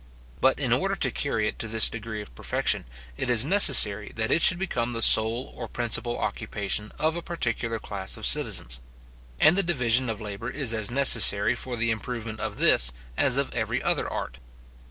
But 0.39 0.57
in 0.59 0.73
order 0.73 0.95
to 0.95 1.11
carry 1.11 1.47
it 1.47 1.59
to 1.59 1.67
this 1.67 1.87
degree 1.87 2.23
of 2.23 2.33
perfection, 2.33 2.85
it 3.17 3.29
is 3.29 3.45
necessary 3.45 4.11
that 4.15 4.31
it 4.31 4.41
should 4.41 4.57
become 4.57 4.93
the 4.93 5.01
sole 5.03 5.53
or 5.55 5.67
principal 5.67 6.17
occupation 6.17 6.91
of 6.97 7.15
a 7.15 7.21
particular 7.21 7.77
class 7.77 8.17
of 8.17 8.25
citizens; 8.25 8.79
and 9.39 9.55
the 9.55 9.61
division 9.61 10.09
of 10.09 10.19
labour 10.19 10.49
is 10.49 10.73
as 10.73 10.89
necessary 10.89 11.53
for 11.53 11.77
the 11.77 11.91
improvement 11.91 12.39
of 12.39 12.57
this, 12.57 12.91
as 13.15 13.37
of 13.37 13.53
every 13.53 13.83
other 13.83 14.09
art. 14.09 14.39